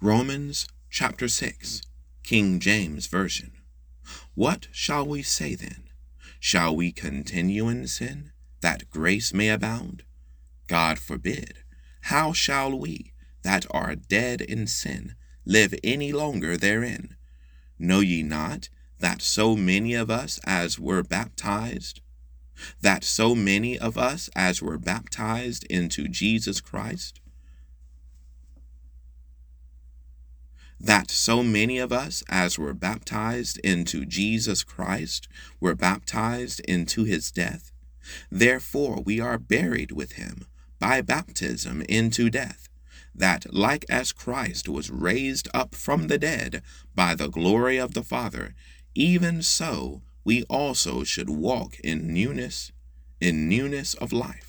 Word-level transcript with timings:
Romans 0.00 0.68
chapter 0.88 1.26
6, 1.26 1.82
King 2.22 2.60
James 2.60 3.08
Version. 3.08 3.50
What 4.36 4.68
shall 4.70 5.04
we 5.04 5.22
say 5.22 5.56
then? 5.56 5.88
Shall 6.38 6.76
we 6.76 6.92
continue 6.92 7.68
in 7.68 7.88
sin, 7.88 8.30
that 8.60 8.88
grace 8.90 9.34
may 9.34 9.48
abound? 9.48 10.04
God 10.68 11.00
forbid. 11.00 11.64
How 12.02 12.32
shall 12.32 12.78
we, 12.78 13.12
that 13.42 13.66
are 13.72 13.96
dead 13.96 14.40
in 14.40 14.68
sin, 14.68 15.16
live 15.44 15.74
any 15.82 16.12
longer 16.12 16.56
therein? 16.56 17.16
Know 17.76 17.98
ye 17.98 18.22
not 18.22 18.68
that 19.00 19.20
so 19.20 19.56
many 19.56 19.94
of 19.94 20.12
us 20.12 20.38
as 20.44 20.78
were 20.78 21.02
baptized, 21.02 22.02
that 22.80 23.02
so 23.02 23.34
many 23.34 23.76
of 23.76 23.98
us 23.98 24.30
as 24.36 24.62
were 24.62 24.78
baptized 24.78 25.64
into 25.64 26.06
Jesus 26.06 26.60
Christ, 26.60 27.20
that 30.80 31.10
so 31.10 31.42
many 31.42 31.78
of 31.78 31.92
us 31.92 32.22
as 32.28 32.58
were 32.58 32.74
baptized 32.74 33.58
into 33.64 34.06
Jesus 34.06 34.62
Christ 34.62 35.28
were 35.60 35.74
baptized 35.74 36.60
into 36.60 37.04
his 37.04 37.30
death. 37.30 37.72
Therefore 38.30 39.02
we 39.04 39.20
are 39.20 39.38
buried 39.38 39.92
with 39.92 40.12
him 40.12 40.46
by 40.78 41.00
baptism 41.00 41.82
into 41.82 42.30
death, 42.30 42.68
that 43.14 43.52
like 43.52 43.84
as 43.88 44.12
Christ 44.12 44.68
was 44.68 44.90
raised 44.90 45.48
up 45.52 45.74
from 45.74 46.06
the 46.06 46.18
dead 46.18 46.62
by 46.94 47.14
the 47.14 47.28
glory 47.28 47.76
of 47.78 47.94
the 47.94 48.04
Father, 48.04 48.54
even 48.94 49.42
so 49.42 50.02
we 50.24 50.44
also 50.44 51.04
should 51.04 51.28
walk 51.28 51.78
in 51.80 52.12
newness, 52.12 52.72
in 53.20 53.48
newness 53.48 53.94
of 53.94 54.12
life. 54.12 54.47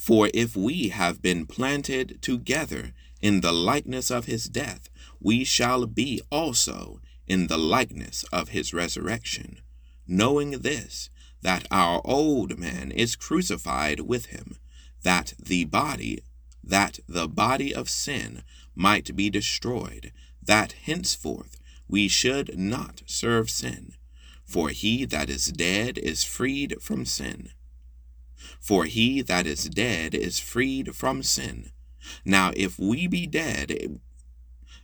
For 0.00 0.30
if 0.32 0.56
we 0.56 0.88
have 0.88 1.20
been 1.20 1.44
planted 1.44 2.22
together 2.22 2.94
in 3.20 3.42
the 3.42 3.52
likeness 3.52 4.10
of 4.10 4.24
his 4.24 4.46
death, 4.46 4.88
we 5.20 5.44
shall 5.44 5.84
be 5.84 6.22
also 6.30 7.02
in 7.26 7.48
the 7.48 7.58
likeness 7.58 8.24
of 8.32 8.48
his 8.48 8.72
resurrection, 8.72 9.60
knowing 10.06 10.52
this, 10.62 11.10
that 11.42 11.68
our 11.70 12.00
old 12.02 12.58
man 12.58 12.90
is 12.92 13.14
crucified 13.14 14.00
with 14.00 14.26
him, 14.26 14.56
that 15.02 15.34
the 15.38 15.66
body, 15.66 16.20
that 16.64 16.98
the 17.06 17.28
body 17.28 17.74
of 17.74 17.90
sin 17.90 18.42
might 18.74 19.14
be 19.14 19.28
destroyed, 19.28 20.12
that 20.42 20.72
henceforth 20.72 21.60
we 21.88 22.08
should 22.08 22.58
not 22.58 23.02
serve 23.04 23.50
sin. 23.50 23.92
For 24.46 24.70
he 24.70 25.04
that 25.04 25.28
is 25.28 25.48
dead 25.48 25.98
is 25.98 26.24
freed 26.24 26.80
from 26.80 27.04
sin. 27.04 27.50
For 28.60 28.84
he 28.84 29.22
that 29.22 29.46
is 29.46 29.64
dead 29.64 30.14
is 30.14 30.38
freed 30.38 30.94
from 30.94 31.22
sin. 31.22 31.70
Now 32.24 32.52
if 32.56 32.78
we 32.78 33.06
be 33.06 33.26
dead, 33.26 34.00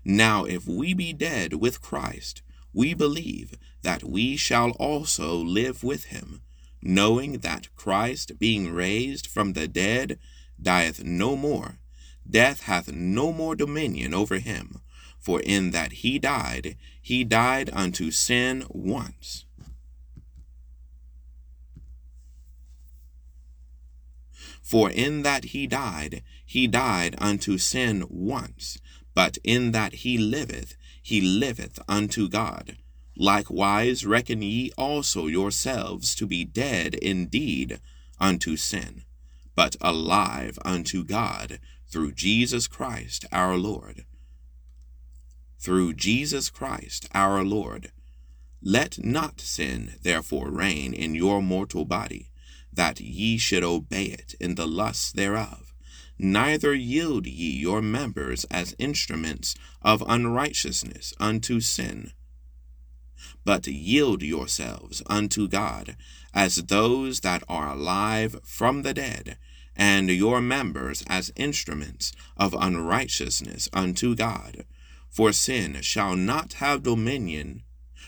now 0.05 0.45
if 0.45 0.67
we 0.67 0.95
be 0.95 1.13
dead 1.13 1.55
with 1.55 1.81
Christ, 1.81 2.43
we 2.73 2.95
believe 2.95 3.55
that 3.83 4.05
we 4.05 4.37
shall 4.37 4.71
also 4.73 5.35
live 5.35 5.83
with 5.83 6.07
him, 6.07 6.43
knowing 6.83 7.39
that 7.39 7.75
Christ, 7.75 8.39
being 8.39 8.73
raised 8.73 9.27
from 9.27 9.55
the 9.55 9.67
dead, 9.67 10.19
dieth 10.61 11.03
no 11.03 11.37
more. 11.37 11.79
Death 12.29 12.65
hath 12.65 12.93
no 12.93 13.33
more 13.33 13.57
dominion 13.57 14.13
over 14.13 14.39
him. 14.39 14.81
For 15.19 15.41
in 15.41 15.71
that 15.71 15.93
he 16.05 16.19
died, 16.19 16.77
he 17.01 17.25
died 17.25 17.71
unto 17.73 18.11
sin 18.11 18.65
once 18.69 19.47
For 24.67 24.91
in 24.91 25.23
that 25.23 25.45
he 25.45 25.69
died, 25.69 26.25
he 26.45 26.67
died 26.67 27.15
unto 27.19 27.57
sin 27.57 28.05
once, 28.11 28.79
but 29.15 29.39
in 29.45 29.71
that 29.71 30.03
he 30.03 30.19
liveth, 30.19 30.75
he 31.01 31.21
liveth 31.21 31.79
unto 31.89 32.29
God. 32.29 32.77
Likewise 33.17 34.05
reckon 34.05 34.43
ye 34.43 34.73
also 34.77 35.29
yourselves 35.29 36.17
to 36.17 36.27
be 36.27 36.45
dead 36.45 36.97
indeed 36.97 37.79
unto 38.19 38.57
sin, 38.57 39.05
but 39.55 39.77
alive 39.81 40.59
unto 40.65 41.05
God 41.05 41.61
through 41.87 42.11
Jesus 42.11 42.67
Christ 42.67 43.25
our 43.31 43.57
Lord. 43.57 44.05
Through 45.61 45.95
Jesus 45.95 46.51
Christ 46.51 47.09
our 47.15 47.45
Lord. 47.45 47.93
Let 48.61 48.99
not 49.05 49.41
sin 49.41 49.95
therefore 50.03 50.51
reign 50.51 50.93
in 50.93 51.15
your 51.15 51.41
mortal 51.41 51.85
body 51.85 52.33
that 52.77 53.01
ye 53.01 53.37
should 53.37 53.65
obey 53.65 54.05
it 54.05 54.35
in 54.41 54.55
the 54.55 54.67
lusts 54.67 55.13
thereof. 55.13 55.75
Neither 56.19 56.73
yield 56.73 57.27
ye 57.27 57.51
your 57.51 57.83
members 57.83 58.45
as 58.45 58.75
instruments 58.79 59.55
of 59.83 60.03
unrighteousness 60.07 61.13
unto 61.21 61.61
sin, 61.61 62.13
but 63.45 63.67
yield 63.67 64.23
yourselves 64.23 65.03
unto 65.07 65.47
God 65.49 65.97
as 66.33 66.57
those 66.57 67.21
that 67.21 67.43
are 67.49 67.69
alive 67.69 68.41
from 68.45 68.83
the 68.83 68.95
dead, 68.95 69.37
and 69.75 70.09
your 70.11 70.41
members 70.41 71.05
as 71.07 71.33
instruments 71.37 72.13
of 72.37 72.55
unrighteousness 72.59 73.69
unto 73.73 74.15
God. 74.15 74.65
For 75.11 75.33
sin 75.33 75.81
shall 75.83 76.17
not 76.17 76.55
have 76.55 76.83
dominion, 76.83 77.63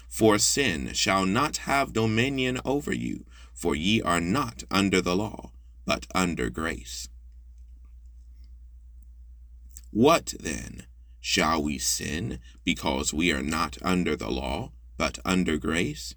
for 0.09 0.39
sin 0.39 0.93
shall 0.95 1.25
not 1.25 1.59
have 1.59 1.93
dominion 1.93 2.61
over 2.65 2.93
you, 2.93 3.25
for 3.59 3.75
ye 3.75 4.01
are 4.01 4.21
not 4.21 4.63
under 4.71 5.01
the 5.01 5.17
law, 5.17 5.51
but 5.85 6.07
under 6.15 6.49
grace. 6.49 7.09
What 9.91 10.33
then? 10.39 10.87
Shall 11.21 11.61
we 11.65 11.79
sin 11.79 12.39
because 12.63 13.13
we 13.13 13.33
are 13.33 13.43
not 13.43 13.77
under 13.83 14.15
the 14.15 14.31
law, 14.31 14.71
but 14.97 15.19
under 15.25 15.59
grace? 15.59 16.15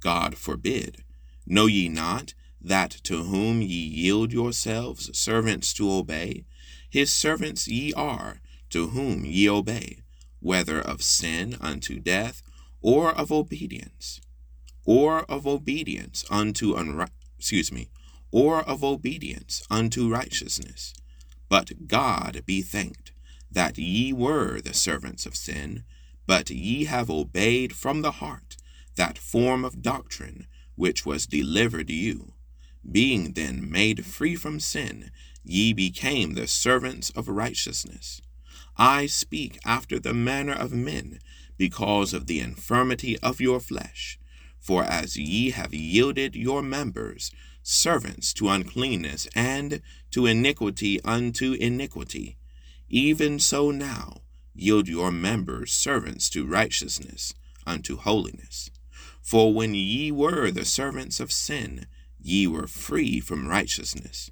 God 0.00 0.36
forbid. 0.36 1.04
Know 1.46 1.66
ye 1.66 1.88
not 1.88 2.34
that 2.60 2.90
to 3.04 3.22
whom 3.22 3.62
ye 3.62 3.68
yield 3.68 4.32
yourselves 4.32 5.16
servants 5.16 5.72
to 5.74 5.88
obey, 5.88 6.46
his 6.90 7.12
servants 7.12 7.68
ye 7.68 7.92
are, 7.92 8.40
to 8.70 8.88
whom 8.88 9.24
ye 9.24 9.48
obey, 9.48 10.00
whether 10.40 10.80
of 10.80 11.00
sin 11.00 11.56
unto 11.60 12.00
death, 12.00 12.42
or 12.80 13.12
of 13.12 13.30
obedience? 13.30 14.20
Or 14.84 15.20
of 15.30 15.46
obedience 15.46 16.24
unto 16.30 16.74
unri- 16.74 17.10
excuse 17.38 17.72
me, 17.72 17.88
or 18.30 18.62
of 18.62 18.82
obedience 18.82 19.62
unto 19.70 20.10
righteousness. 20.10 20.94
But 21.48 21.86
God 21.86 22.42
be 22.46 22.62
thanked 22.62 23.12
that 23.50 23.76
ye 23.78 24.12
were 24.12 24.60
the 24.60 24.74
servants 24.74 25.26
of 25.26 25.36
sin, 25.36 25.84
but 26.26 26.50
ye 26.50 26.84
have 26.84 27.10
obeyed 27.10 27.74
from 27.74 28.02
the 28.02 28.12
heart 28.12 28.56
that 28.96 29.18
form 29.18 29.64
of 29.64 29.82
doctrine 29.82 30.46
which 30.74 31.04
was 31.04 31.26
delivered 31.26 31.90
you. 31.90 32.32
Being 32.90 33.34
then 33.34 33.70
made 33.70 34.06
free 34.06 34.34
from 34.34 34.58
sin, 34.58 35.10
ye 35.44 35.72
became 35.72 36.34
the 36.34 36.46
servants 36.46 37.10
of 37.10 37.28
righteousness. 37.28 38.20
I 38.76 39.06
speak 39.06 39.58
after 39.64 39.98
the 39.98 40.14
manner 40.14 40.54
of 40.54 40.72
men, 40.72 41.18
because 41.58 42.12
of 42.14 42.26
the 42.26 42.40
infirmity 42.40 43.18
of 43.18 43.40
your 43.40 43.60
flesh. 43.60 44.18
For 44.62 44.84
as 44.84 45.16
ye 45.16 45.50
have 45.50 45.74
yielded 45.74 46.36
your 46.36 46.62
members 46.62 47.32
servants 47.64 48.32
to 48.34 48.48
uncleanness 48.48 49.26
and 49.34 49.82
to 50.12 50.26
iniquity 50.26 51.00
unto 51.02 51.54
iniquity, 51.54 52.36
even 52.88 53.40
so 53.40 53.72
now 53.72 54.22
yield 54.54 54.86
your 54.86 55.10
members 55.10 55.72
servants 55.72 56.30
to 56.30 56.46
righteousness 56.46 57.34
unto 57.66 57.96
holiness. 57.96 58.70
For 59.20 59.52
when 59.52 59.74
ye 59.74 60.12
were 60.12 60.52
the 60.52 60.64
servants 60.64 61.18
of 61.18 61.32
sin, 61.32 61.86
ye 62.20 62.46
were 62.46 62.68
free 62.68 63.18
from 63.18 63.48
righteousness. 63.48 64.30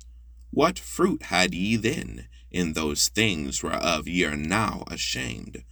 What 0.53 0.79
fruit 0.79 1.25
had 1.25 1.55
ye 1.55 1.75
then 1.75 2.29
in 2.53 2.75
those 2.75 3.09
things 3.09 3.65
whereof 3.65 4.07
ye 4.07 4.25
are 4.25 4.37
now 4.37 4.85
ashamed? 4.87 5.65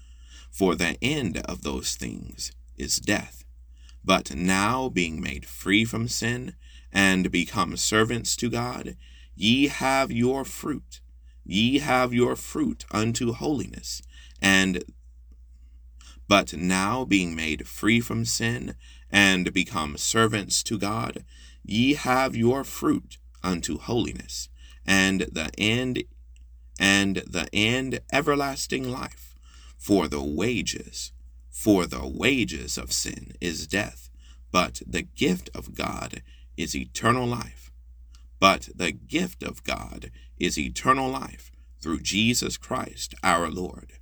For 0.50 0.74
the 0.74 0.96
end 1.00 1.38
of 1.38 1.62
those 1.62 1.94
things 1.94 2.50
is 2.76 2.98
death. 2.98 3.44
But 4.08 4.34
now, 4.34 4.88
being 4.88 5.20
made 5.20 5.44
free 5.44 5.84
from 5.84 6.08
sin 6.08 6.54
and 6.90 7.30
become 7.30 7.76
servants 7.76 8.36
to 8.36 8.48
God, 8.48 8.96
ye 9.36 9.66
have 9.66 10.10
your 10.10 10.46
fruit, 10.46 11.02
ye 11.44 11.80
have 11.80 12.14
your 12.14 12.34
fruit 12.34 12.86
unto 12.90 13.34
holiness, 13.34 14.00
and 14.40 14.82
but 16.26 16.54
now, 16.54 17.04
being 17.04 17.36
made 17.36 17.68
free 17.68 18.00
from 18.00 18.24
sin 18.24 18.76
and 19.10 19.52
become 19.52 19.98
servants 19.98 20.62
to 20.62 20.78
God, 20.78 21.22
ye 21.62 21.92
have 21.92 22.34
your 22.34 22.64
fruit 22.64 23.18
unto 23.42 23.76
holiness, 23.76 24.48
and 24.86 25.20
the 25.30 25.50
end 25.58 26.02
and 26.80 27.16
the 27.26 27.46
end 27.52 28.00
everlasting 28.10 28.88
life. 28.88 29.34
For 29.76 30.08
the 30.08 30.22
wages 30.22 31.12
for 31.58 31.86
the 31.86 32.06
wages 32.06 32.78
of 32.78 32.92
sin 32.92 33.32
is 33.40 33.66
death, 33.66 34.10
but 34.52 34.80
the 34.86 35.02
gift 35.02 35.50
of 35.56 35.74
God 35.74 36.22
is 36.56 36.76
eternal 36.76 37.26
life. 37.26 37.72
But 38.38 38.68
the 38.76 38.92
gift 38.92 39.42
of 39.42 39.64
God 39.64 40.12
is 40.38 40.56
eternal 40.56 41.10
life 41.10 41.50
through 41.82 41.98
Jesus 41.98 42.56
Christ 42.56 43.16
our 43.24 43.50
Lord. 43.50 43.94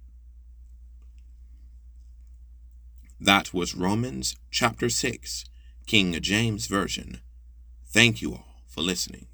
That 3.18 3.54
was 3.54 3.74
Romans 3.74 4.36
chapter 4.50 4.90
6, 4.90 5.46
King 5.86 6.12
James 6.20 6.66
Version. 6.66 7.22
Thank 7.86 8.20
you 8.20 8.34
all 8.34 8.60
for 8.68 8.82
listening. 8.82 9.28